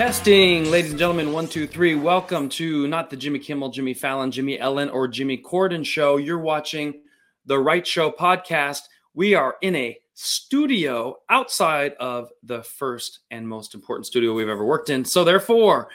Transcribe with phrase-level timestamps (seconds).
[0.00, 1.94] Testing, ladies and gentlemen, one, two, three.
[1.94, 6.16] Welcome to not the Jimmy Kimmel, Jimmy Fallon, Jimmy Ellen, or Jimmy Corden show.
[6.16, 7.02] You're watching
[7.44, 8.80] the Right Show podcast.
[9.12, 14.64] We are in a studio outside of the first and most important studio we've ever
[14.64, 15.04] worked in.
[15.04, 15.90] So, therefore,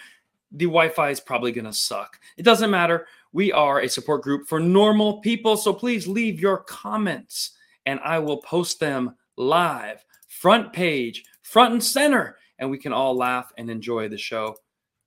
[0.51, 2.19] the Wi Fi is probably going to suck.
[2.37, 3.07] It doesn't matter.
[3.33, 5.57] We are a support group for normal people.
[5.57, 11.83] So, please leave your comments and I will post them live, front page, front and
[11.83, 14.55] center and we can all laugh and enjoy the show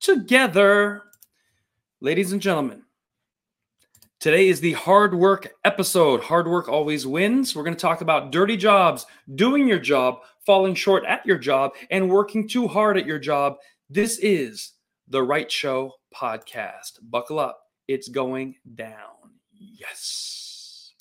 [0.00, 1.02] together.
[2.00, 2.82] Ladies and gentlemen,
[4.20, 6.22] today is the hard work episode.
[6.22, 7.56] Hard work always wins.
[7.56, 11.72] We're going to talk about dirty jobs, doing your job, falling short at your job,
[11.90, 13.56] and working too hard at your job.
[13.90, 14.72] This is
[15.08, 16.98] the Right Show podcast.
[17.02, 19.16] Buckle up, it's going down.
[19.52, 20.92] Yes.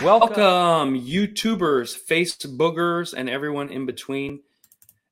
[0.02, 4.40] Welcome, YouTubers, face boogers, and everyone in between.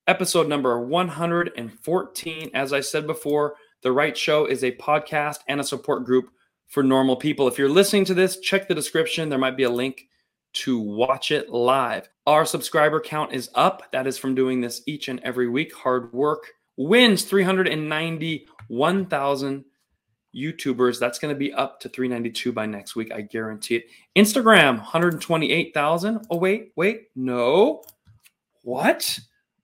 [0.07, 2.51] Episode number 114.
[2.55, 6.31] As I said before, The Right Show is a podcast and a support group
[6.69, 7.47] for normal people.
[7.47, 9.29] If you're listening to this, check the description.
[9.29, 10.09] There might be a link
[10.55, 12.09] to watch it live.
[12.27, 13.93] Our subscriber count is up.
[13.93, 15.75] That is from doing this each and every week.
[15.75, 19.65] Hard work wins 391,000
[20.39, 21.01] YouTubers.
[21.01, 23.13] That's going to be up to 392 by next week.
[23.13, 23.87] I guarantee it.
[24.17, 26.27] Instagram, 128,000.
[26.31, 27.09] Oh, wait, wait.
[27.17, 27.83] No.
[28.63, 29.19] What?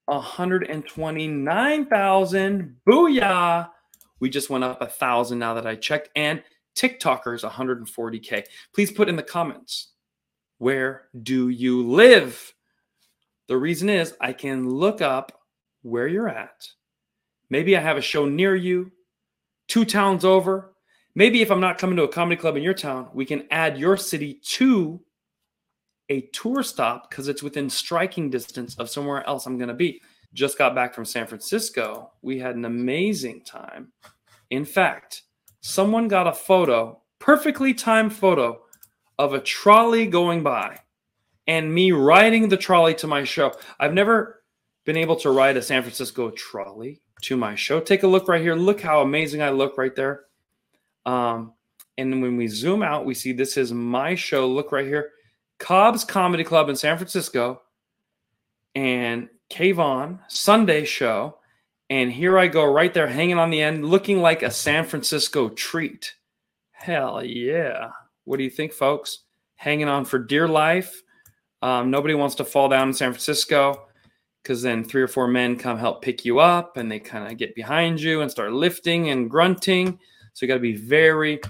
[0.06, 2.76] 129,000.
[2.88, 3.68] Booyah.
[4.20, 6.10] We just went up a thousand now that I checked.
[6.16, 6.42] And
[6.76, 8.44] TikTokers, 140K.
[8.74, 9.92] Please put in the comments
[10.58, 12.52] where do you live?
[13.48, 15.32] The reason is I can look up
[15.82, 16.68] where you're at.
[17.50, 18.92] Maybe I have a show near you
[19.68, 20.74] two towns over.
[21.14, 23.78] Maybe if I'm not coming to a comedy club in your town, we can add
[23.78, 25.00] your city to
[26.08, 30.00] a tour stop because it's within striking distance of somewhere else I'm going to be.
[30.32, 32.10] Just got back from San Francisco.
[32.22, 33.92] We had an amazing time.
[34.50, 35.22] In fact,
[35.60, 38.60] someone got a photo, perfectly timed photo
[39.18, 40.78] of a trolley going by
[41.46, 43.52] and me riding the trolley to my show.
[43.78, 44.42] I've never
[44.84, 47.80] been able to ride a San Francisco trolley to my show.
[47.80, 48.54] Take a look right here.
[48.54, 50.24] Look how amazing I look right there.
[51.06, 51.52] Um,
[51.96, 54.48] and when we zoom out, we see this is my show.
[54.48, 55.10] Look right here
[55.58, 57.62] Cobb's Comedy Club in San Francisco
[58.74, 61.38] and K-von Sunday show.
[61.90, 65.50] And here I go right there, hanging on the end, looking like a San Francisco
[65.50, 66.14] treat.
[66.72, 67.90] Hell yeah.
[68.24, 69.20] What do you think, folks?
[69.56, 71.02] Hanging on for dear life.
[71.62, 73.86] Um, nobody wants to fall down in San Francisco
[74.44, 77.38] because then three or four men come help pick you up and they kind of
[77.38, 79.98] get behind you and start lifting and grunting.
[80.34, 81.40] So you got to be very,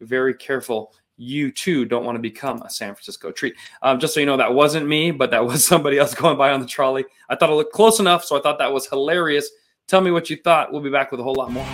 [0.00, 0.94] very careful.
[1.16, 3.56] You too don't want to become a San Francisco treat.
[3.82, 6.52] Um, just so you know, that wasn't me, but that was somebody else going by
[6.52, 7.04] on the trolley.
[7.28, 9.50] I thought it looked close enough, so I thought that was hilarious.
[9.88, 10.72] Tell me what you thought.
[10.72, 11.66] We'll be back with a whole lot more.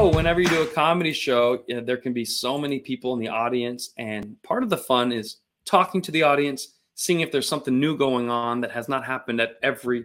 [0.00, 3.12] Oh, whenever you do a comedy show, you know, there can be so many people
[3.12, 7.30] in the audience, and part of the fun is talking to the audience seeing if
[7.30, 10.04] there's something new going on that has not happened at every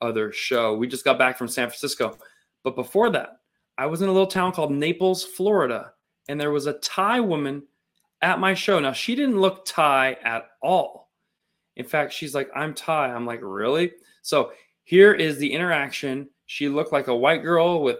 [0.00, 0.76] other show.
[0.76, 2.16] We just got back from San Francisco.
[2.62, 3.40] But before that,
[3.76, 5.94] I was in a little town called Naples, Florida,
[6.28, 7.64] and there was a Thai woman
[8.22, 8.78] at my show.
[8.78, 11.10] Now, she didn't look Thai at all.
[11.74, 13.08] In fact, she's like, I'm Thai.
[13.08, 13.94] I'm like, really?
[14.22, 14.52] So
[14.84, 16.28] here is the interaction.
[16.46, 17.98] She looked like a white girl with,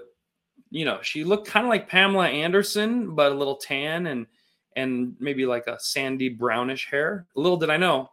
[0.70, 4.28] you know, she looked kind of like Pamela Anderson, but a little tan and
[4.76, 7.26] and maybe like a sandy brownish hair.
[7.34, 8.10] Little did I know,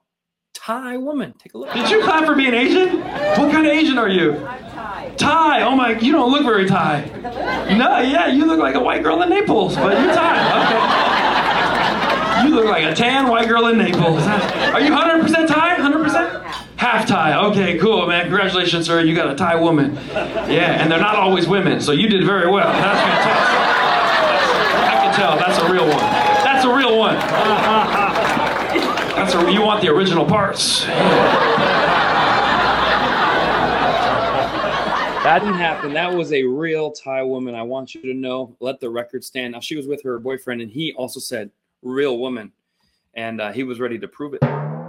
[0.56, 1.34] Thai woman.
[1.38, 1.74] Take a look.
[1.74, 3.02] Did you clap for being Asian?
[3.02, 4.34] What kind of Asian are you?
[4.34, 5.14] I'm Thai.
[5.18, 5.62] Thai.
[5.62, 7.06] Oh my, you don't look very Thai.
[7.78, 10.40] No, yeah, you look like a white girl in Naples, but you're Thai.
[12.42, 12.48] Okay.
[12.48, 14.24] You look like a tan white girl in Naples.
[14.24, 15.76] Are you 100% Thai?
[15.76, 16.44] 100%?
[16.78, 17.36] Half Thai.
[17.48, 18.24] Okay, cool, man.
[18.24, 19.02] Congratulations, sir.
[19.02, 19.96] You got a Thai woman.
[20.14, 22.72] Yeah, and they're not always women, so you did very well.
[22.72, 23.60] That's fantastic.
[24.80, 25.38] I can tell.
[25.38, 25.98] That's a real one.
[26.44, 27.18] That's a real one.
[29.16, 30.86] That's a, you want the original parts.
[35.24, 35.94] That didn't happen.
[35.94, 37.56] That was a real Thai woman.
[37.56, 38.56] I want you to know.
[38.60, 39.54] Let the record stand.
[39.54, 41.50] Now she was with her boyfriend, and he also said
[41.82, 42.52] "real woman,"
[43.16, 44.42] and uh, he was ready to prove it.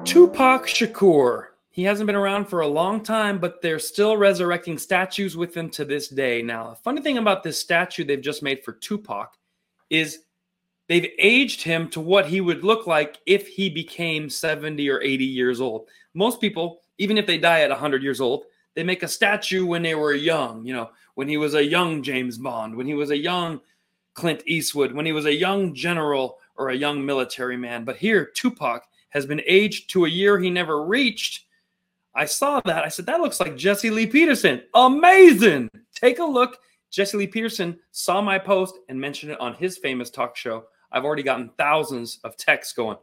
[0.05, 1.47] Tupac Shakur.
[1.71, 5.71] He hasn't been around for a long time, but they're still resurrecting statues with him
[5.71, 6.43] to this day.
[6.43, 9.37] Now, the funny thing about this statue they've just made for Tupac
[9.89, 10.25] is
[10.89, 15.25] they've aged him to what he would look like if he became 70 or 80
[15.25, 15.89] years old.
[16.15, 18.45] Most people, even if they die at 100 years old,
[18.75, 22.03] they make a statue when they were young, you know, when he was a young
[22.03, 23.61] James Bond, when he was a young
[24.15, 27.85] Clint Eastwood, when he was a young general or a young military man.
[27.85, 31.47] But here, Tupac has been aged to a year he never reached.
[32.15, 32.85] I saw that.
[32.85, 34.63] I said, that looks like Jesse Lee Peterson.
[34.75, 35.71] Amazing.
[35.95, 36.59] Take a look.
[36.91, 40.65] Jesse Lee Peterson saw my post and mentioned it on his famous talk show.
[40.93, 42.97] I've already gotten thousands of texts going,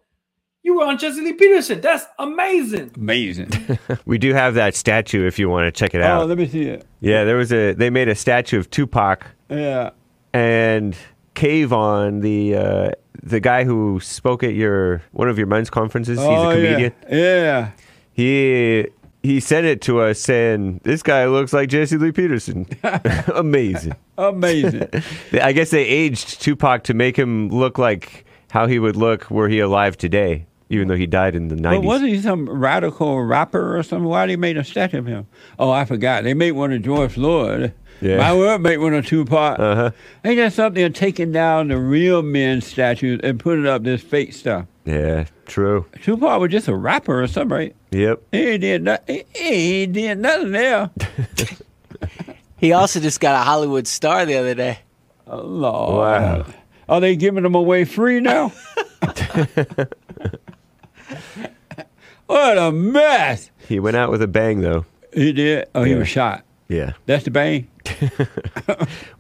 [0.64, 1.82] You were on Jesse Lee Peterson.
[1.82, 2.92] That's amazing.
[2.96, 3.52] Amazing.
[4.06, 6.22] We do have that statue if you want to check it oh, out.
[6.24, 6.86] Oh, let me see it.
[7.00, 9.92] yeah, there was a they made a statue of Tupac Yeah.
[10.34, 10.96] and
[11.36, 12.92] K-von the uh,
[13.22, 16.20] the guy who spoke at your one of your men's conferences.
[16.20, 16.94] He's oh, a comedian.
[17.10, 17.18] Yeah.
[17.18, 17.72] yeah.
[18.14, 18.88] He
[19.24, 22.68] he sent it to us saying this guy looks like Jesse Lee Peterson.
[23.34, 23.96] Amazing.
[24.18, 24.88] Amazing.
[25.42, 29.48] I guess they aged Tupac to make him look like how he would look were
[29.50, 31.88] he alive today, even though he died in the but nineties.
[31.88, 34.08] wasn't he some radical rapper or something?
[34.08, 35.26] Why they made a statue of him?
[35.58, 36.24] Oh, I forgot.
[36.26, 37.74] They made one of George Floyd.
[38.02, 38.18] Yeah.
[38.30, 39.58] I would make one of Tupac.
[39.60, 39.92] Uh-huh.
[40.26, 44.34] Ain't that something of taking down the real men statues and putting up this fake
[44.34, 44.66] stuff?
[44.84, 45.86] Yeah, true.
[46.02, 47.76] Tupac was just a rapper or something, right?
[47.94, 48.24] Yep.
[48.32, 49.24] He ain't did nothing.
[49.34, 50.90] He ain't did nothing there.
[52.64, 54.80] He also just got a Hollywood star the other day.
[55.28, 55.98] Oh, Lord.
[55.98, 56.46] Wow.
[56.88, 58.54] Are they giving them away free now?
[62.26, 63.52] what a mess.
[63.68, 64.86] He went out with a bang though.
[65.14, 65.68] He did.
[65.76, 66.46] Oh, he was shot.
[66.70, 66.94] Yeah.
[67.06, 67.68] That's the bang.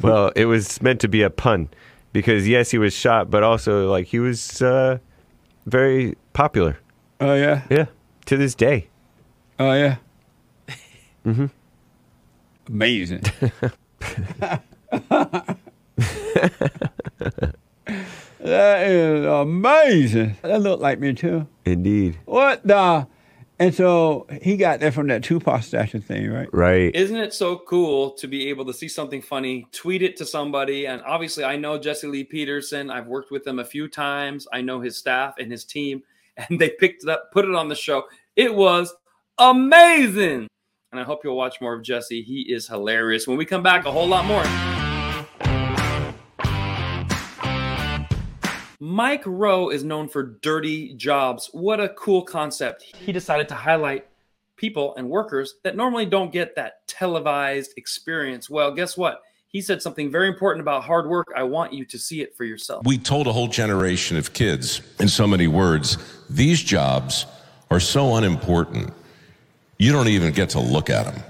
[0.01, 1.67] Well, it was meant to be a pun
[2.13, 4.99] because yes, he was shot, but also like he was uh,
[5.65, 6.77] very popular.
[7.19, 7.63] Oh yeah.
[7.69, 7.87] Yeah,
[8.25, 8.87] to this day.
[9.59, 9.97] Oh yeah.
[11.25, 11.45] mm-hmm.
[12.67, 13.23] Amazing.
[18.39, 20.37] that is amazing.
[20.41, 21.47] That looked like me too.
[21.65, 22.19] Indeed.
[22.25, 23.07] What the?
[23.59, 26.49] And so he got that from that Tupac statue thing, right?
[26.51, 26.93] Right.
[26.93, 30.87] Isn't it so cool to be able to see something funny, tweet it to somebody?
[30.87, 32.89] And obviously, I know Jesse Lee Peterson.
[32.89, 34.47] I've worked with him a few times.
[34.51, 36.03] I know his staff and his team,
[36.49, 38.03] and they picked it up, put it on the show.
[38.35, 38.93] It was
[39.37, 40.47] amazing.
[40.91, 42.21] And I hope you'll watch more of Jesse.
[42.21, 43.27] He is hilarious.
[43.27, 44.43] When we come back, a whole lot more.
[48.79, 51.49] Mike Rowe is known for dirty jobs.
[51.53, 52.83] What a cool concept.
[52.83, 54.07] He decided to highlight
[54.55, 58.49] people and workers that normally don't get that televised experience.
[58.49, 59.21] Well, guess what?
[59.53, 61.27] He said something very important about hard work.
[61.35, 62.87] I want you to see it for yourself.
[62.87, 67.27] We told a whole generation of kids in so many words, these jobs
[67.69, 68.91] are so unimportant.
[69.77, 71.23] You don't even get to look at them.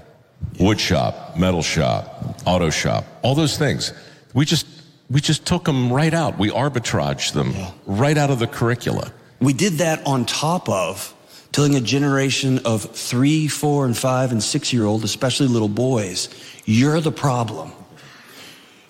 [0.58, 3.92] Wood shop, metal shop, auto shop, all those things.
[4.32, 4.66] We just
[5.10, 6.38] we just took them right out.
[6.38, 7.54] We arbitraged them
[7.84, 9.12] right out of the curricula.
[9.40, 11.14] We did that on top of
[11.52, 16.30] telling a generation of three, four, and five, and six year old, especially little boys,
[16.64, 17.70] you're the problem.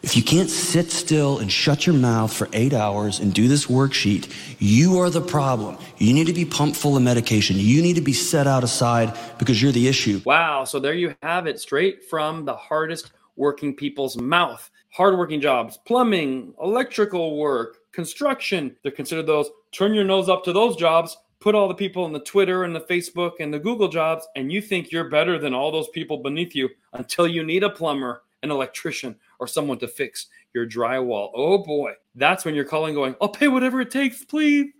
[0.04, 3.68] If you can't sit still and shut your mouth for eight hours and do this
[3.68, 5.78] worksheet, you are the problem.
[5.96, 7.56] You need to be pumped full of medication.
[7.58, 10.20] You need to be set out aside because you're the issue.
[10.26, 10.64] Wow.
[10.64, 14.70] So there you have it, straight from the hardest working people's mouth.
[14.90, 18.76] Hardworking jobs, plumbing, electrical work, construction.
[18.82, 19.48] They're considered those.
[19.72, 21.16] Turn your nose up to those jobs.
[21.40, 24.52] Put all the people in the Twitter and the Facebook and the Google jobs, and
[24.52, 28.22] you think you're better than all those people beneath you until you need a plumber,
[28.42, 31.30] an electrician, or someone to fix your drywall.
[31.34, 31.92] Oh boy.
[32.14, 34.72] That's when you're calling, going, I'll pay whatever it takes, please.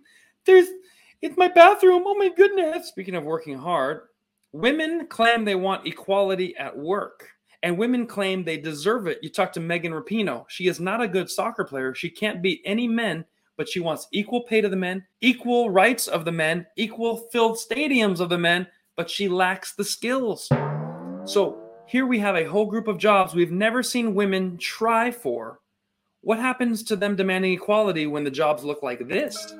[0.45, 0.67] There's,
[1.21, 2.03] it's my bathroom.
[2.05, 2.87] Oh my goodness.
[2.87, 4.01] Speaking of working hard,
[4.51, 7.29] women claim they want equality at work
[7.65, 9.17] and women claim they deserve it.
[9.23, 10.45] You talk to Megan Rapinoe.
[10.47, 11.95] She is not a good soccer player.
[11.95, 13.25] She can't beat any men,
[13.57, 17.57] but she wants equal pay to the men, equal rights of the men, equal filled
[17.57, 20.47] stadiums of the men, but she lacks the skills.
[21.25, 25.59] So here we have a whole group of jobs we've never seen women try for.
[26.21, 29.53] What happens to them demanding equality when the jobs look like this?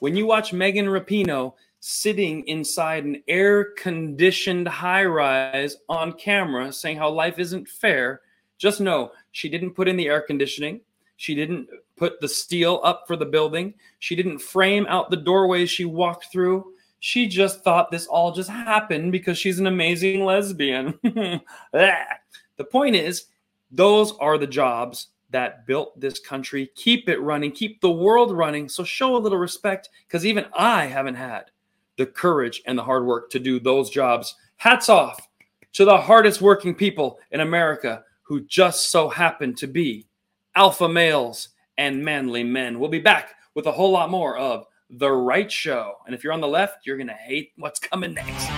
[0.00, 6.96] When you watch Megan Rapinoe sitting inside an air conditioned high rise on camera saying
[6.96, 8.22] how life isn't fair,
[8.56, 10.80] just know she didn't put in the air conditioning.
[11.16, 13.74] She didn't put the steel up for the building.
[13.98, 16.72] She didn't frame out the doorways she walked through.
[17.00, 20.98] She just thought this all just happened because she's an amazing lesbian.
[21.02, 23.26] the point is,
[23.70, 26.70] those are the jobs that built this country.
[26.74, 28.68] Keep it running, keep the world running.
[28.68, 31.50] So show a little respect because even I haven't had
[31.96, 34.34] the courage and the hard work to do those jobs.
[34.56, 35.28] Hats off
[35.72, 40.06] to the hardest working people in America who just so happen to be
[40.54, 42.78] alpha males and manly men.
[42.78, 45.94] We'll be back with a whole lot more of The Right Show.
[46.06, 48.50] And if you're on the left, you're going to hate what's coming next.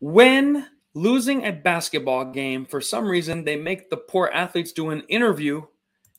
[0.00, 5.02] When losing a basketball game, for some reason, they make the poor athletes do an
[5.08, 5.62] interview,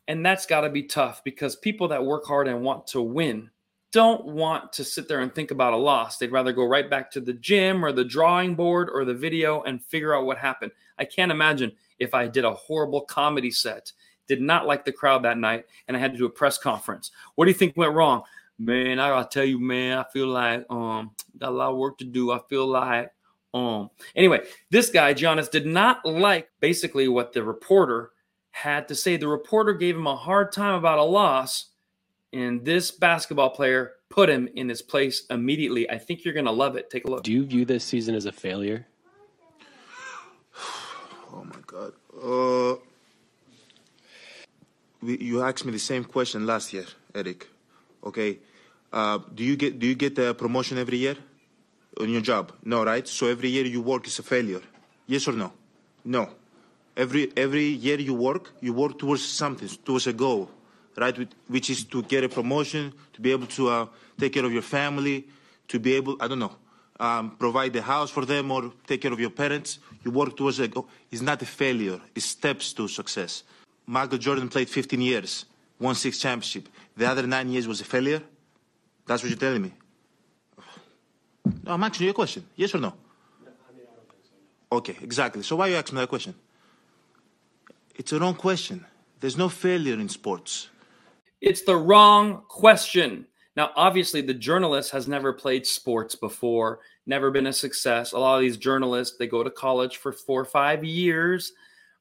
[0.07, 3.49] and that's got to be tough because people that work hard and want to win
[3.93, 6.17] don't want to sit there and think about a loss.
[6.17, 9.61] They'd rather go right back to the gym or the drawing board or the video
[9.61, 10.71] and figure out what happened.
[10.97, 13.91] I can't imagine if I did a horrible comedy set,
[14.27, 17.11] did not like the crowd that night, and I had to do a press conference.
[17.35, 18.23] What do you think went wrong?
[18.57, 21.99] Man, I gotta tell you, man, I feel like um got a lot of work
[21.99, 22.31] to do.
[22.31, 23.11] I feel like
[23.53, 24.41] um anyway,
[24.71, 28.11] this guy, Giannis, did not like basically what the reporter
[28.51, 29.17] had to say.
[29.17, 31.69] The reporter gave him a hard time about a loss,
[32.31, 35.89] and this basketball player put him in his place immediately.
[35.89, 36.89] I think you're gonna love it.
[36.89, 37.23] Take a look.
[37.23, 38.87] Do you view this season as a failure?
[41.35, 41.93] Oh my God.
[42.13, 42.75] Uh,
[45.01, 47.47] you asked me the same question last year, Eric.
[48.03, 48.37] Okay.
[48.91, 51.17] Uh, do you get do you get a promotion every year
[51.99, 52.51] on your job?
[52.63, 53.07] No, right?
[53.07, 54.61] So every year you work is a failure.
[55.07, 55.51] Yes or no?
[56.05, 56.29] No.
[56.95, 60.49] Every every year you work, you work towards something, towards a goal,
[60.97, 61.17] right?
[61.47, 63.85] Which is to get a promotion, to be able to uh,
[64.19, 65.27] take care of your family,
[65.69, 66.55] to be able, I don't know,
[66.99, 69.79] um, provide the house for them or take care of your parents.
[70.03, 70.87] You work towards a goal.
[71.11, 71.99] It's not a failure.
[72.13, 73.43] It's steps to success.
[73.87, 75.45] Michael Jordan played 15 years,
[75.79, 76.69] won six championship.
[76.95, 78.21] The other nine years was a failure.
[79.05, 79.73] That's what you're telling me.
[81.45, 82.45] No, I'm asking you a question.
[82.55, 82.93] Yes or no?
[84.71, 85.43] Okay, exactly.
[85.43, 86.33] So why are you asking me that question?
[87.95, 88.85] It's a wrong question.
[89.19, 90.69] There's no failure in sports.
[91.41, 93.27] It's the wrong question.
[93.55, 98.13] Now, obviously, the journalist has never played sports before, never been a success.
[98.13, 101.53] A lot of these journalists, they go to college for four or five years.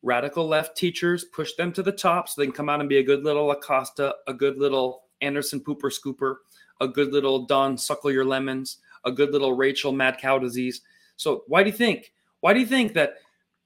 [0.03, 2.99] Radical left teachers push them to the top so they can come out and be
[2.99, 6.37] a good little Acosta, a good little Anderson Pooper Scooper,
[6.81, 10.83] a good little Don Suckle Your Lemons, a good little Rachel Mad Cow Disease.
[11.17, 12.13] So, why do you think?
[12.41, 13.15] Why do you think that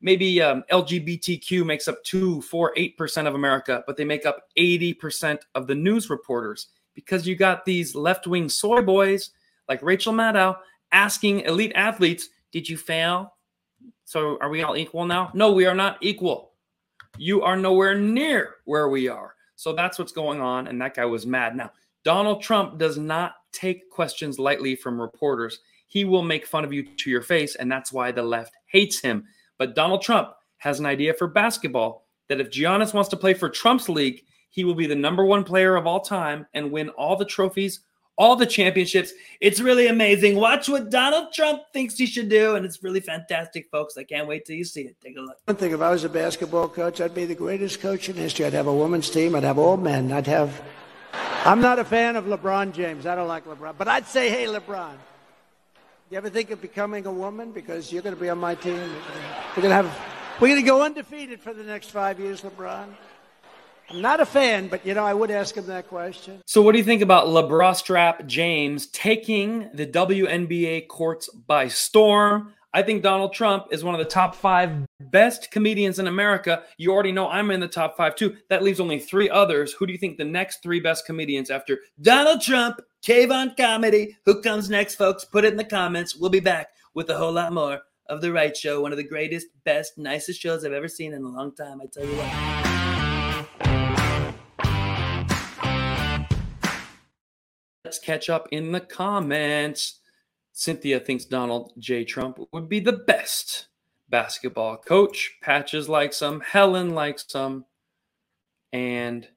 [0.00, 4.48] maybe um, LGBTQ makes up two, four, eight percent of America, but they make up
[4.58, 6.68] 80% of the news reporters?
[6.96, 9.30] because you got these left wing soy boys
[9.68, 10.56] like Rachel Maddow
[10.90, 13.34] asking elite athletes, Did you fail?
[14.04, 15.30] So are we all equal now?
[15.34, 16.52] No, we are not equal.
[17.18, 19.34] You are nowhere near where we are.
[19.54, 20.66] So that's what's going on.
[20.66, 21.56] And that guy was mad.
[21.56, 21.70] Now,
[22.04, 25.60] Donald Trump does not take questions lightly from reporters.
[25.86, 27.54] He will make fun of you to your face.
[27.54, 29.24] And that's why the left hates him.
[29.58, 33.48] But Donald Trump has an idea for basketball that if Giannis wants to play for
[33.48, 37.16] Trump's league, he will be the number one player of all time and win all
[37.16, 37.80] the trophies,
[38.18, 39.12] all the championships.
[39.40, 40.36] It's really amazing.
[40.36, 43.96] Watch what Donald Trump thinks he should do, and it's really fantastic, folks.
[43.96, 44.96] I can't wait till you see it.
[45.00, 45.36] Take a look.
[45.44, 48.46] One thing, if I was a basketball coach, I'd be the greatest coach in history.
[48.46, 49.34] I'd have a women's team.
[49.34, 50.10] I'd have all men.
[50.10, 50.62] I'd have.
[51.46, 53.06] I'm not a fan of LeBron James.
[53.06, 54.94] I don't like LeBron, but I'd say, hey, LeBron.
[56.10, 58.74] You ever think of becoming a woman because you're going to be on my team?
[59.54, 59.98] We're going to have.
[60.40, 62.88] We're going to go undefeated for the next five years, LeBron.
[63.88, 66.42] I'm not a fan, but you know, I would ask him that question.
[66.46, 72.54] So, what do you think about LeBron Strap James taking the WNBA courts by storm?
[72.76, 76.62] I think Donald Trump is one of the top five best comedians in America.
[76.76, 78.36] You already know I'm in the top five too.
[78.50, 79.72] That leaves only three others.
[79.72, 84.18] Who do you think the next three best comedians after Donald Trump, K-von Comedy?
[84.26, 85.24] Who comes next, folks?
[85.24, 86.14] Put it in the comments.
[86.16, 87.80] We'll be back with a whole lot more
[88.10, 91.22] of The Right Show, one of the greatest, best, nicest shows I've ever seen in
[91.22, 91.80] a long time.
[91.80, 92.30] I tell you what.
[97.86, 100.00] Let's catch up in the comments.
[100.58, 102.02] Cynthia thinks Donald J.
[102.02, 103.66] Trump would be the best
[104.08, 105.36] basketball coach.
[105.42, 106.40] Patches likes him.
[106.40, 107.66] Helen likes him.
[108.72, 109.28] And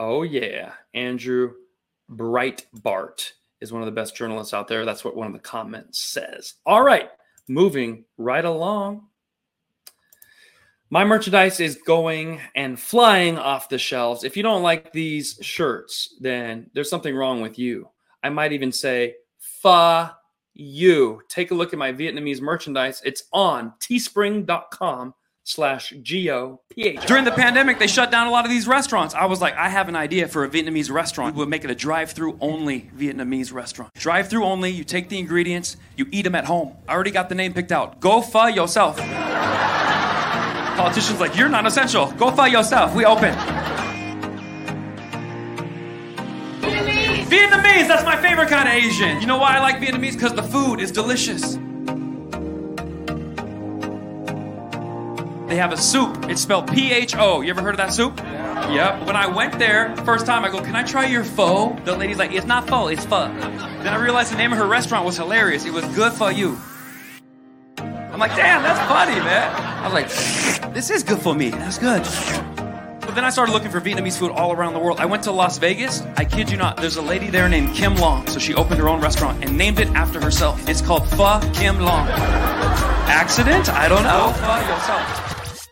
[0.00, 1.52] oh, yeah, Andrew
[2.10, 4.84] Breitbart is one of the best journalists out there.
[4.84, 6.54] That's what one of the comments says.
[6.66, 7.08] All right,
[7.46, 9.06] moving right along.
[10.90, 14.24] My merchandise is going and flying off the shelves.
[14.24, 17.88] If you don't like these shirts, then there's something wrong with you.
[18.24, 20.16] I might even say, fa
[20.54, 21.22] you.
[21.28, 23.02] Take a look at my Vietnamese merchandise.
[23.04, 27.06] It's on teespring.com slash G-O-P-H.
[27.06, 29.14] During the pandemic, they shut down a lot of these restaurants.
[29.14, 31.34] I was like, I have an idea for a Vietnamese restaurant.
[31.34, 33.92] We'll make it a drive-through only Vietnamese restaurant.
[33.94, 36.76] Drive-through only, you take the ingredients, you eat them at home.
[36.88, 38.00] I already got the name picked out.
[38.00, 38.96] Go pho yourself.
[40.76, 42.12] Politicians like, you're not essential.
[42.12, 42.94] Go pho yourself.
[42.94, 43.61] We open.
[47.82, 49.20] Vietnamese, that's my favorite kind of Asian.
[49.20, 50.12] You know why I like Vietnamese?
[50.12, 51.56] Because the food is delicious.
[55.48, 56.30] They have a soup.
[56.30, 57.42] It's spelled P H O.
[57.42, 58.18] You ever heard of that soup?
[58.18, 59.06] Yep.
[59.06, 61.78] When I went there, first time, I go, Can I try your pho?
[61.84, 63.28] The lady's like, It's not pho, it's pho.
[63.28, 65.66] Then I realized the name of her restaurant was hilarious.
[65.66, 66.58] It was good for you.
[67.78, 69.54] I'm like, Damn, that's funny, man.
[69.54, 71.50] I was like, This is good for me.
[71.50, 72.51] That's good.
[73.12, 74.98] But then I started looking for Vietnamese food all around the world.
[74.98, 76.00] I went to Las Vegas.
[76.16, 78.26] I kid you not, there's a lady there named Kim Long.
[78.26, 80.66] So she opened her own restaurant and named it after herself.
[80.66, 82.08] It's called Pho Kim Long.
[82.08, 83.68] Accident?
[83.68, 84.32] I don't know.
[84.32, 85.68] Pho yourself.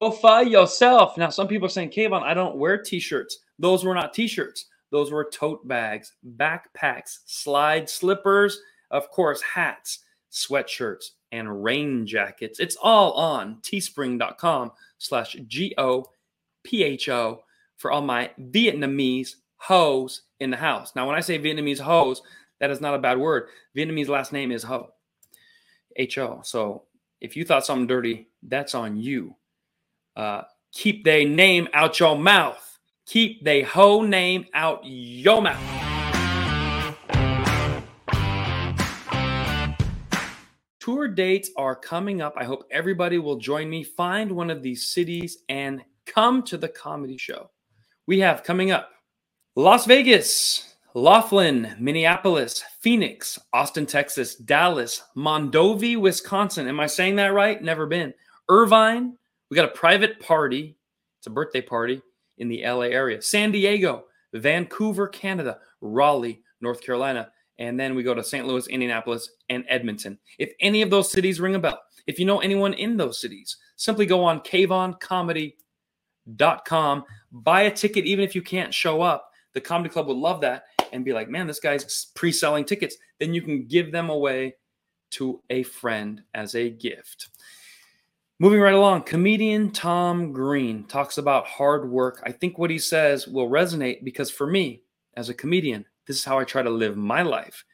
[0.00, 1.18] Go fly yourself.
[1.18, 3.40] Now, some people are saying, K-von, I don't wear t-shirts.
[3.58, 4.66] Those were not t-shirts.
[4.92, 8.60] Those were tote bags, backpacks, slide slippers,
[8.92, 12.60] of course, hats, sweatshirts, and rain jackets.
[12.60, 15.34] It's all on teespring.com slash
[16.64, 17.42] G-O-P-H-O
[17.76, 20.94] for all my Vietnamese hoes in the house.
[20.94, 22.22] Now, when I say Vietnamese hoes,
[22.60, 23.48] that is not a bad word.
[23.76, 24.90] Vietnamese last name is Ho.
[25.96, 26.40] H-O.
[26.44, 26.84] So
[27.20, 29.34] if you thought something dirty, that's on you.
[30.16, 32.78] Uh, keep they name out your mouth.
[33.06, 35.62] Keep they whole name out your mouth.
[40.80, 42.34] Tour dates are coming up.
[42.36, 43.82] I hope everybody will join me.
[43.84, 47.50] Find one of these cities and come to the comedy show.
[48.06, 48.90] We have coming up
[49.54, 56.66] Las Vegas, Laughlin, Minneapolis, Phoenix, Austin, Texas, Dallas, Mondovi, Wisconsin.
[56.66, 57.62] Am I saying that right?
[57.62, 58.14] Never been.
[58.48, 59.16] Irvine,
[59.50, 60.76] we got a private party.
[61.18, 62.02] It's a birthday party
[62.38, 63.20] in the LA area.
[63.20, 68.46] San Diego, Vancouver, Canada, Raleigh, North Carolina, and then we go to St.
[68.46, 70.18] Louis, Indianapolis, and Edmonton.
[70.38, 73.56] If any of those cities ring a bell, if you know anyone in those cities,
[73.76, 74.40] simply go on
[76.36, 79.32] kvoncomedy.com, buy a ticket, even if you can't show up.
[79.54, 82.96] The comedy club would love that and be like, man, this guy's pre selling tickets.
[83.18, 84.56] Then you can give them away
[85.10, 87.30] to a friend as a gift.
[88.38, 92.22] Moving right along, comedian Tom Green talks about hard work.
[92.24, 94.82] I think what he says will resonate because for me,
[95.14, 97.64] as a comedian, this is how I try to live my life.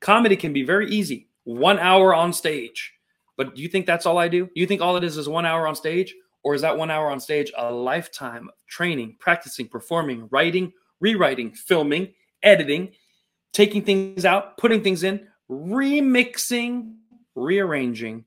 [0.00, 2.94] Comedy can be very easy, one hour on stage.
[3.36, 4.46] But do you think that's all I do?
[4.46, 6.14] Do you think all it is is one hour on stage?
[6.44, 11.52] Or is that one hour on stage a lifetime of training, practicing, performing, writing, rewriting,
[11.52, 12.92] filming, editing,
[13.52, 16.94] taking things out, putting things in, remixing,
[17.34, 18.24] rearranging,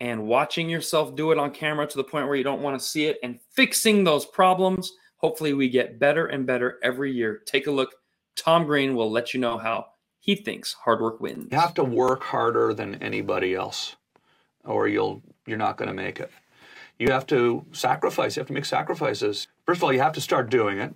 [0.00, 2.84] and watching yourself do it on camera to the point where you don't want to
[2.84, 4.92] see it and fixing those problems.
[5.16, 7.40] Hopefully, we get better and better every year.
[7.46, 7.94] Take a look.
[8.36, 9.86] Tom Green will let you know how
[10.18, 11.48] he thinks hard work wins.
[11.50, 13.96] You have to work harder than anybody else,
[14.64, 16.30] or you'll you're not going to make it.
[16.98, 18.36] You have to sacrifice.
[18.36, 19.48] You have to make sacrifices.
[19.66, 20.94] First of all, you have to start doing it.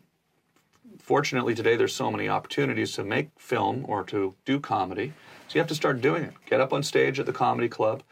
[0.98, 5.12] Fortunately, today there's so many opportunities to make film or to do comedy.
[5.48, 6.34] So you have to start doing it.
[6.46, 8.02] Get up on stage at the comedy club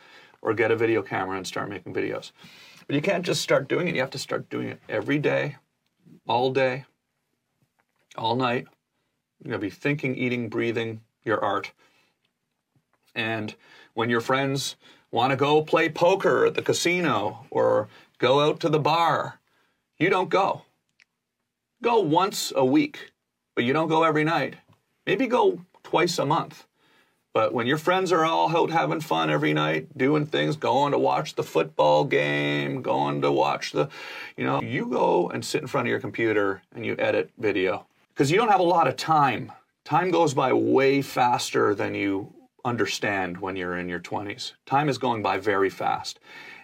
[0.42, 2.32] or get a video camera and start making videos.
[2.86, 3.94] But you can't just start doing it.
[3.94, 5.56] You have to start doing it every day,
[6.26, 6.84] all day,
[8.16, 8.66] all night.
[9.42, 11.72] You're going to be thinking, eating, breathing your art.
[13.14, 13.54] And
[13.94, 14.76] when your friends
[15.10, 17.88] want to go play poker at the casino or
[18.18, 19.40] go out to the bar,
[19.98, 20.62] you don't go.
[21.82, 23.12] Go once a week,
[23.54, 24.56] but you don't go every night.
[25.06, 26.66] Maybe go twice a month.
[27.36, 30.98] But when your friends are all out having fun every night, doing things, going to
[30.98, 33.90] watch the football game, going to watch the,
[34.38, 37.86] you know, you go and sit in front of your computer and you edit video.
[38.14, 39.52] Because you don't have a lot of time.
[39.84, 42.32] Time goes by way faster than you
[42.66, 44.52] understand when you're in your 20s.
[44.66, 46.18] Time is going by very fast.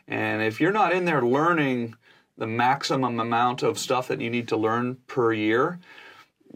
[0.09, 1.95] And if you're not in there learning
[2.37, 5.79] the maximum amount of stuff that you need to learn per year,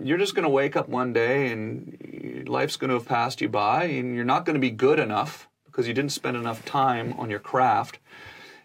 [0.03, 3.49] you're just going to wake up one day and life's going to have passed you
[3.49, 7.15] by and you're not going to be good enough because you didn't spend enough time
[7.15, 7.99] on your craft.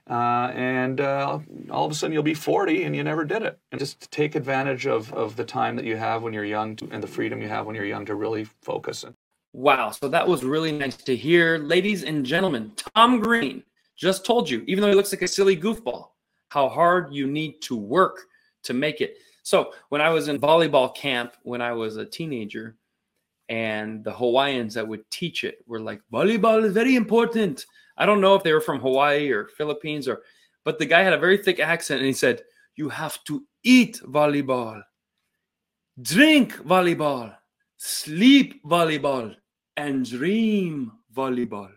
[0.09, 1.39] Uh, and uh,
[1.69, 3.59] all of a sudden you'll be 40 and you never did it.
[3.71, 6.89] And just take advantage of, of the time that you have when you're young to,
[6.91, 9.05] and the freedom you have when you're young to really focus.
[9.53, 9.91] Wow.
[9.91, 11.57] So that was really nice to hear.
[11.57, 13.63] Ladies and gentlemen, Tom Green,
[13.97, 16.09] Just told you, even though he looks like a silly goofball,
[16.49, 18.21] how hard you need to work
[18.63, 19.17] to make it.
[19.43, 22.77] So when I was in volleyball camp when I was a teenager,
[23.49, 27.65] and the Hawaiians that would teach it were like, volleyball is very important.
[27.97, 30.21] I don't know if they were from Hawaii or Philippines or,
[30.63, 32.43] but the guy had a very thick accent and he said,
[32.77, 34.81] You have to eat volleyball,
[36.01, 37.35] drink volleyball,
[37.77, 39.35] sleep volleyball,
[39.77, 41.71] and dream volleyball.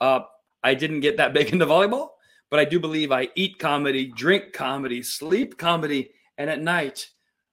[0.00, 0.20] Uh,
[0.62, 2.10] I didn't get that big into volleyball,
[2.50, 7.08] but I do believe I eat comedy, drink comedy, sleep comedy, and at night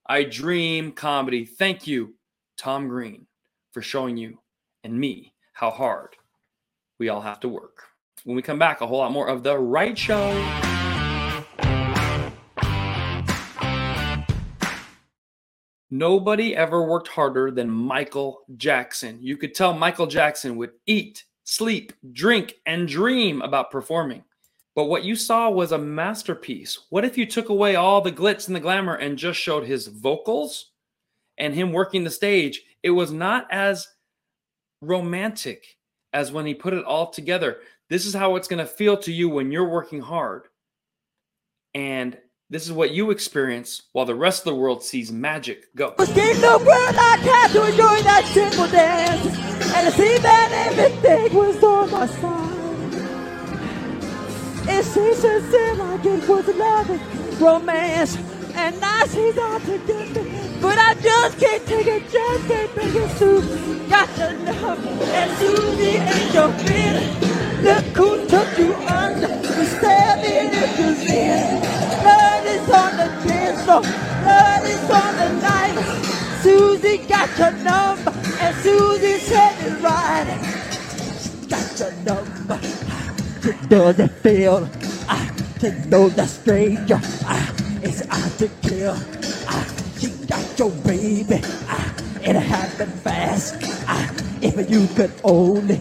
[0.07, 1.45] I dream comedy.
[1.45, 2.15] Thank you,
[2.57, 3.27] Tom Green,
[3.71, 4.39] for showing you
[4.83, 6.15] and me how hard
[6.99, 7.83] we all have to work.
[8.23, 10.68] When we come back, a whole lot more of The Right Show.
[15.91, 19.17] Nobody ever worked harder than Michael Jackson.
[19.21, 24.23] You could tell Michael Jackson would eat, sleep, drink, and dream about performing.
[24.75, 26.79] But what you saw was a masterpiece.
[26.89, 29.87] What if you took away all the glitz and the glamour and just showed his
[29.87, 30.71] vocals
[31.37, 32.61] and him working the stage?
[32.83, 33.87] It was not as
[34.81, 35.77] romantic
[36.13, 37.57] as when he put it all together.
[37.89, 40.47] This is how it's going to feel to you when you're working hard.
[41.73, 42.17] And
[42.49, 45.91] this is what you experience while the rest of the world sees magic go.
[45.91, 46.03] To
[47.63, 49.25] enjoy that simple dance
[49.75, 52.55] and to see that everything was on my side.
[54.71, 55.23] It seems
[55.77, 58.17] like it was love, romance,
[58.55, 60.23] and now she's all together.
[60.61, 63.09] But I just can't take it, just can't it.
[63.17, 63.41] Sue
[63.89, 65.29] got love, and.
[67.63, 69.39] Look who took you under.
[72.59, 75.77] Is on the dance floor, blood is on the night.
[76.41, 80.27] Susie got your number, and Susie said it right.
[81.47, 82.59] Got your number.
[83.43, 84.69] To know the feel,
[85.07, 88.97] ah, to know the stranger, ah, it's out to kill.
[89.47, 89.65] Ah,
[89.97, 93.55] she got your baby, ah, it happened fast.
[93.87, 95.79] Ah, if you could only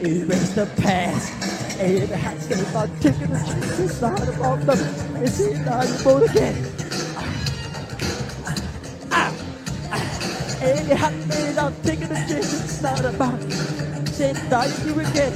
[0.00, 1.57] erase the past.
[1.80, 6.04] And it has to about taking the chance inside of all them see how you
[6.04, 6.56] both again.
[10.60, 13.40] And it has to be taking the chance inside about
[14.08, 15.32] seeing how you do again.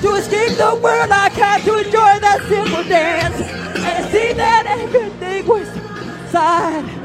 [0.00, 5.46] To escape the world I can to enjoy that simple dance and see that everything
[5.46, 5.68] was
[6.30, 7.03] side.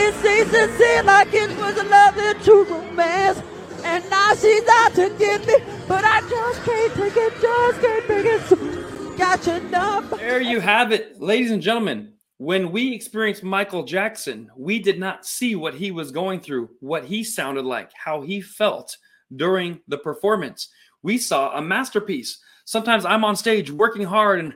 [0.00, 3.42] It seems like it was a lovely true romance.
[3.84, 5.56] And now she's out to get me,
[5.86, 9.18] but I just can't take it, just can't take it.
[9.18, 10.16] Got your number.
[10.16, 12.12] There you have it, ladies and gentlemen.
[12.36, 17.04] When we experienced Michael Jackson, we did not see what he was going through, what
[17.04, 18.96] he sounded like, how he felt
[19.34, 20.68] during the performance.
[21.02, 22.38] We saw a masterpiece.
[22.64, 24.54] Sometimes I'm on stage working hard and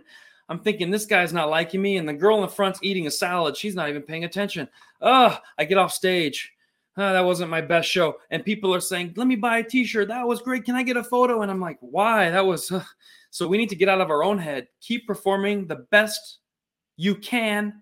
[0.48, 3.10] I'm thinking this guy's not liking me, and the girl in the front's eating a
[3.10, 3.56] salad.
[3.56, 4.68] She's not even paying attention.
[5.00, 6.52] Oh, I get off stage.
[6.96, 8.16] "Ah, that wasn't my best show.
[8.30, 10.08] And people are saying, let me buy a t shirt.
[10.08, 10.64] That was great.
[10.64, 11.40] Can I get a photo?
[11.42, 12.30] And I'm like, why?
[12.30, 12.70] That was.
[12.70, 12.82] uh."
[13.34, 16.40] So we need to get out of our own head, keep performing the best
[16.98, 17.80] you can.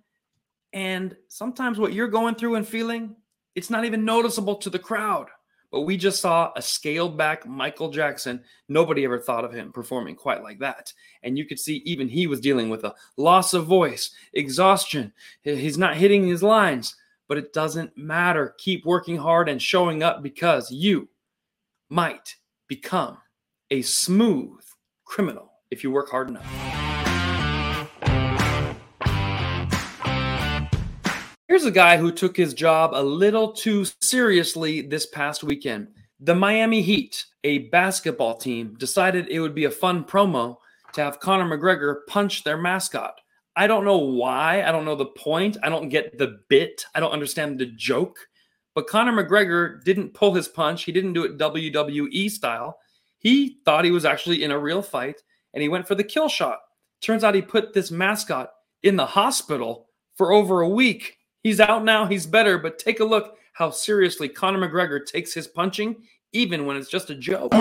[0.72, 3.16] And sometimes what you're going through and feeling,
[3.56, 5.26] it's not even noticeable to the crowd.
[5.70, 8.42] But we just saw a scaled back Michael Jackson.
[8.68, 10.92] Nobody ever thought of him performing quite like that.
[11.22, 15.12] And you could see even he was dealing with a loss of voice, exhaustion.
[15.42, 16.96] He's not hitting his lines,
[17.28, 18.54] but it doesn't matter.
[18.58, 21.08] Keep working hard and showing up because you
[21.88, 23.18] might become
[23.70, 24.60] a smooth
[25.04, 26.79] criminal if you work hard enough.
[31.50, 35.88] Here's a guy who took his job a little too seriously this past weekend.
[36.20, 40.58] The Miami Heat, a basketball team, decided it would be a fun promo
[40.92, 43.20] to have Conor McGregor punch their mascot.
[43.56, 44.62] I don't know why.
[44.62, 45.56] I don't know the point.
[45.60, 46.84] I don't get the bit.
[46.94, 48.16] I don't understand the joke.
[48.76, 50.84] But Conor McGregor didn't pull his punch.
[50.84, 52.78] He didn't do it WWE style.
[53.18, 55.20] He thought he was actually in a real fight
[55.52, 56.60] and he went for the kill shot.
[57.02, 58.50] Turns out he put this mascot
[58.84, 61.16] in the hospital for over a week.
[61.42, 65.46] He's out now, he's better, but take a look how seriously Conor McGregor takes his
[65.46, 65.96] punching,
[66.32, 67.52] even when it's just a joke.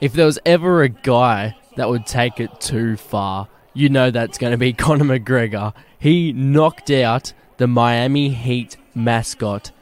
[0.00, 4.38] If there was ever a guy that would take it too far, you know that's
[4.38, 5.74] going to be Conor McGregor.
[5.98, 9.72] He knocked out the Miami Heat mascot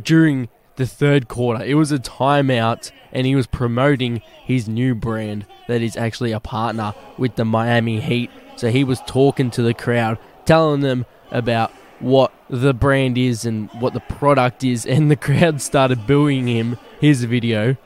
[0.00, 1.64] during the third quarter.
[1.64, 6.40] It was a timeout, and he was promoting his new brand that is actually a
[6.40, 8.30] partner with the Miami Heat.
[8.56, 13.70] So he was talking to the crowd, telling them about what the brand is and
[13.80, 16.76] what the product is, and the crowd started booing him.
[17.00, 17.78] Here's a video.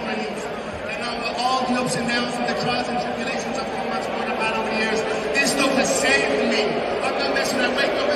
[0.00, 1.02] And
[1.36, 5.00] all the ups and downs and the trials and tribulations over the years,
[5.34, 6.64] this stuff has saved me.
[7.02, 7.58] I'm not messing.
[7.58, 8.08] Wake up.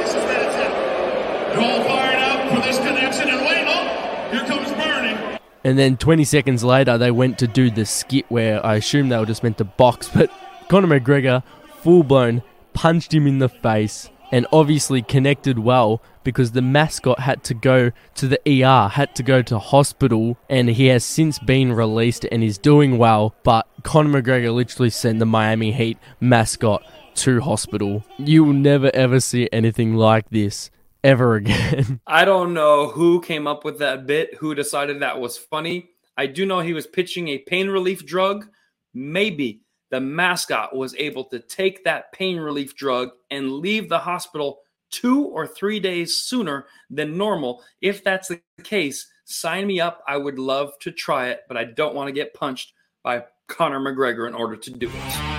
[0.00, 1.54] This is where it's at.
[1.54, 5.38] You're all fired up for this connection, and wait, oh, here comes burning.
[5.64, 9.18] And then 20 seconds later, they went to do the skit where I assume they
[9.18, 10.30] were just meant to box, but
[10.68, 11.42] Conor McGregor,
[11.82, 12.42] full blown,
[12.72, 17.90] punched him in the face and obviously connected well because the mascot had to go
[18.14, 22.44] to the ER, had to go to hospital, and he has since been released and
[22.44, 23.34] is doing well.
[23.42, 26.82] But Conor McGregor literally sent the Miami Heat mascot
[27.16, 28.04] to hospital.
[28.18, 30.70] You will never ever see anything like this
[31.02, 32.00] ever again.
[32.06, 35.90] I don't know who came up with that bit, who decided that was funny.
[36.16, 38.46] I do know he was pitching a pain relief drug.
[38.92, 44.60] Maybe the mascot was able to take that pain relief drug and leave the hospital
[44.90, 47.62] two or three days sooner than normal.
[47.80, 50.02] If that's the case, sign me up.
[50.06, 52.72] I would love to try it, but I don't want to get punched
[53.02, 55.30] by Conor McGregor in order to do it.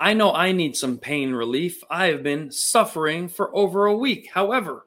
[0.00, 1.82] I know I need some pain relief.
[1.90, 4.30] I have been suffering for over a week.
[4.32, 4.86] However,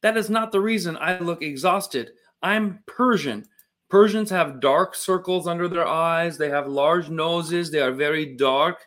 [0.00, 2.10] that is not the reason I look exhausted.
[2.42, 3.46] I'm Persian.
[3.92, 6.38] Persians have dark circles under their eyes.
[6.38, 7.70] They have large noses.
[7.70, 8.86] They are very dark,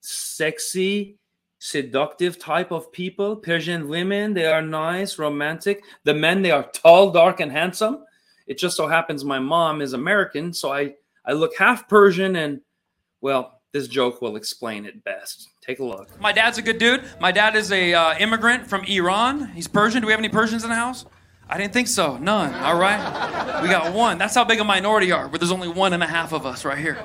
[0.00, 1.20] sexy,
[1.60, 3.36] seductive type of people.
[3.36, 5.84] Persian women, they are nice, romantic.
[6.02, 8.04] The men, they are tall, dark, and handsome.
[8.48, 12.60] It just so happens my mom is American, so I I look half Persian and
[13.20, 15.48] well, this joke will explain it best.
[15.60, 16.20] Take a look.
[16.20, 17.04] My dad's a good dude.
[17.20, 19.46] My dad is a uh, immigrant from Iran.
[19.50, 20.00] He's Persian.
[20.00, 21.06] Do we have any Persians in the house?
[21.50, 22.16] I didn't think so.
[22.16, 22.54] None.
[22.54, 23.60] All right.
[23.60, 24.18] We got one.
[24.18, 26.64] That's how big a minority are, but there's only one and a half of us
[26.64, 26.96] right here.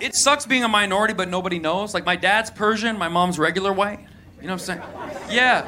[0.00, 1.94] It sucks being a minority, but nobody knows.
[1.94, 4.00] Like my dad's Persian, my mom's regular white.
[4.40, 4.82] You know what I'm saying?
[5.30, 5.66] Yeah.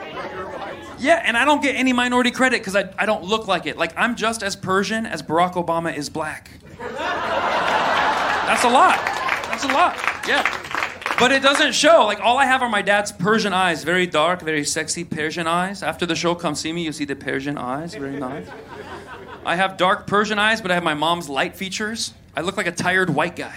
[0.98, 3.78] Yeah, and I don't get any minority credit because I, I don't look like it.
[3.78, 6.50] Like I'm just as Persian as Barack Obama is black.
[6.78, 8.96] That's a lot.
[9.48, 9.96] That's a lot.
[10.28, 10.71] Yeah.
[11.22, 12.04] But it doesn't show.
[12.04, 15.80] Like all I have are my dad's Persian eyes, very dark, very sexy Persian eyes.
[15.80, 16.82] After the show, come see me.
[16.82, 18.48] You see the Persian eyes, very nice.
[19.46, 22.12] I have dark Persian eyes, but I have my mom's light features.
[22.36, 23.54] I look like a tired white guy.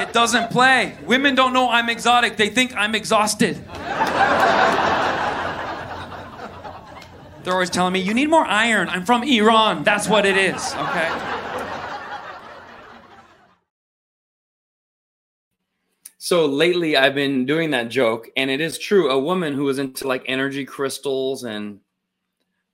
[0.00, 0.96] It doesn't play.
[1.04, 2.36] Women don't know I'm exotic.
[2.36, 3.56] They think I'm exhausted.
[7.42, 8.88] They're always telling me, you need more iron.
[8.88, 9.82] I'm from Iran.
[9.82, 11.43] That's what it is, okay?
[16.24, 19.10] So lately, I've been doing that joke, and it is true.
[19.10, 21.80] A woman who was into like energy crystals and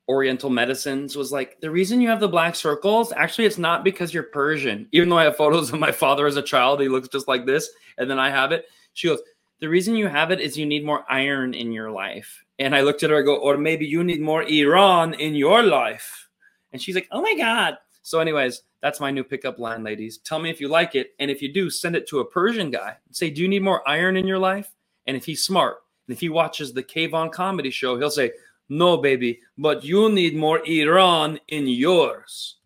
[0.08, 4.14] Oriental medicines was like, the reason you have the black circles, actually, it's not because
[4.14, 4.86] you're Persian.
[4.92, 7.44] Even though I have photos of my father as a child, he looks just like
[7.44, 8.66] this, and then I have it.
[8.92, 9.18] She goes,
[9.58, 12.44] the reason you have it is you need more iron in your life.
[12.60, 15.64] And I looked at her, I go, or maybe you need more Iran in your
[15.64, 16.28] life.
[16.72, 17.78] And she's like, oh my God.
[18.02, 20.18] So, anyways, that's my new pickup line, ladies.
[20.18, 21.10] Tell me if you like it.
[21.18, 22.96] And if you do, send it to a Persian guy.
[23.10, 24.70] Say, Do you need more iron in your life?
[25.06, 28.32] And if he's smart, and if he watches the K-von comedy show, he'll say,
[28.68, 32.56] No, baby, but you need more Iran in yours.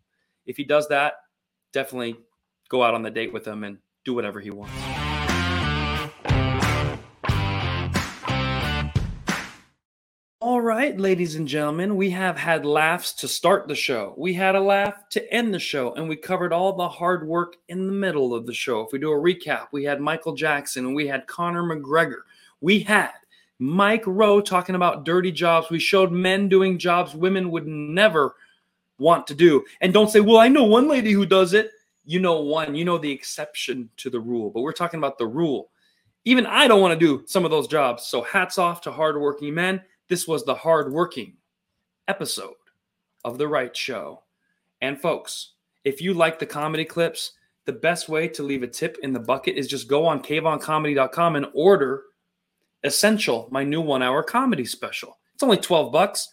[0.46, 1.14] If he does that,
[1.72, 2.16] definitely
[2.68, 5.03] go out on the date with him and do whatever he wants.
[10.46, 14.12] All right, ladies and gentlemen, we have had laughs to start the show.
[14.18, 17.57] We had a laugh to end the show, and we covered all the hard work
[17.68, 18.83] in the middle of the show.
[18.83, 22.24] If we do a recap, we had Michael Jackson and we had Conor McGregor.
[22.61, 23.12] We had
[23.59, 25.70] Mike Rowe talking about dirty jobs.
[25.70, 28.37] We showed men doing jobs women would never
[28.98, 29.64] want to do.
[29.80, 31.70] And don't say, well, I know one lady who does it.
[32.04, 35.26] You know one, you know the exception to the rule, but we're talking about the
[35.26, 35.70] rule.
[36.26, 38.02] Even I don't want to do some of those jobs.
[38.02, 39.80] So hats off to hardworking men.
[40.08, 41.34] This was the hardworking
[42.08, 42.54] episode
[43.24, 44.22] of The Right Show.
[44.80, 45.52] And folks,
[45.84, 47.32] if you like the comedy clips,
[47.64, 51.36] the best way to leave a tip in the bucket is just go on kvoncomedy.com
[51.36, 52.02] and order
[52.84, 55.16] Essential, my new one hour comedy special.
[55.32, 56.28] It's only 12 bucks.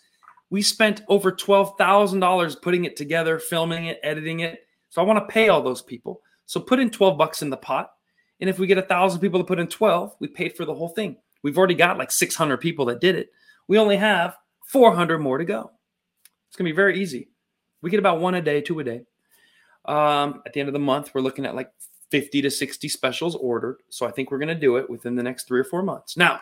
[0.49, 4.60] We spent over $12,000 putting it together, filming it, editing it.
[4.89, 6.21] So I want to pay all those people.
[6.47, 7.91] So put in 12 bucks in the pot.
[8.41, 10.73] And if we get a thousand people to put in 12, we paid for the
[10.73, 11.15] whole thing.
[11.41, 13.29] We've already got like 600 people that did it.
[13.67, 14.36] We only have
[14.67, 15.71] 400 more to go.
[16.47, 17.30] It's going to be very easy.
[17.82, 19.02] We get about one a day, two a day.
[19.86, 21.71] Um, at the end of the month, we're looking at like
[22.12, 23.78] 50 to 60 specials ordered.
[23.89, 26.17] So I think we're going to do it within the next three or four months.
[26.17, 26.41] Now,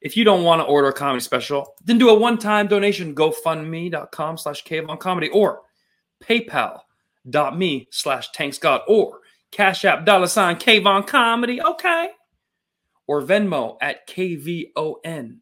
[0.00, 4.36] if you don't want to order a comedy special, then do a one-time donation, gofundme.com
[4.36, 4.62] slash
[5.00, 5.62] comedy or
[6.22, 11.62] paypal.me slash tanksgod or cash app dollar sign K-von comedy.
[11.62, 12.10] Okay.
[13.06, 15.38] Or Venmo at KVON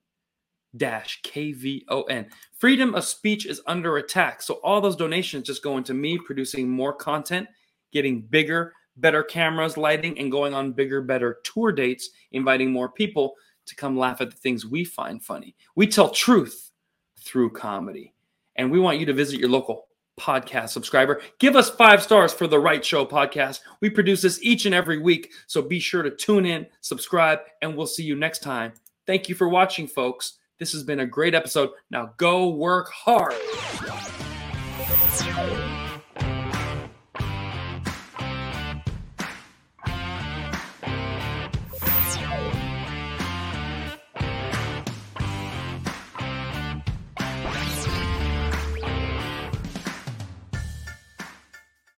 [0.76, 2.26] dash KVON.
[2.52, 4.42] Freedom of speech is under attack.
[4.42, 7.48] So all those donations just go into me producing more content,
[7.92, 13.34] getting bigger, better cameras, lighting, and going on bigger, better tour dates, inviting more people
[13.66, 15.54] to come laugh at the things we find funny.
[15.74, 16.70] We tell truth
[17.18, 18.12] through comedy.
[18.56, 21.20] And we want you to visit your local podcast subscriber.
[21.40, 23.60] Give us five stars for the Right Show podcast.
[23.80, 25.32] We produce this each and every week.
[25.46, 28.72] So be sure to tune in, subscribe, and we'll see you next time.
[29.06, 30.34] Thank you for watching, folks.
[30.58, 31.70] This has been a great episode.
[31.90, 33.34] Now go work hard.